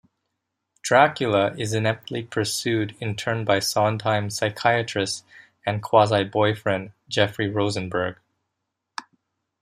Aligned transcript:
Dracula 0.81 1.53
is 1.59 1.73
ineptly 1.73 2.23
pursued 2.23 2.95
in 2.99 3.15
turn 3.15 3.45
by 3.45 3.59
Sondheim's 3.59 4.35
psychiatrist 4.35 5.23
and 5.63 5.83
quasi-boyfriend 5.83 6.93
Jeffrey 7.07 7.47
Rosenberg. 7.47 8.17